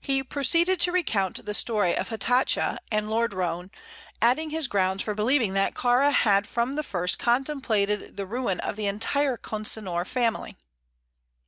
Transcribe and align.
He 0.00 0.24
proceeded 0.24 0.80
to 0.80 0.90
recount 0.90 1.44
the 1.46 1.54
story 1.54 1.96
of 1.96 2.08
Hatatcha 2.08 2.80
and 2.90 3.08
Lord 3.08 3.32
Roane, 3.32 3.70
adding 4.20 4.50
his 4.50 4.66
grounds 4.66 5.04
for 5.04 5.14
believing 5.14 5.52
that 5.52 5.74
Kāra 5.74 6.12
had 6.12 6.48
from 6.48 6.74
the 6.74 6.82
first 6.82 7.20
contemplated 7.20 8.16
the 8.16 8.26
ruin 8.26 8.58
of 8.58 8.74
the 8.74 8.88
entire 8.88 9.36
Consinor 9.36 10.04
family. 10.04 10.56